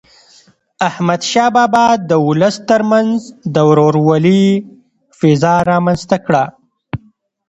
[0.87, 3.15] احمدشاه بابا د ولس تر منځ
[3.53, 4.43] د ورورولی
[5.19, 6.43] فضا رامنځته کړه.